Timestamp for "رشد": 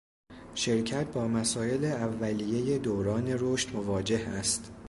3.39-3.75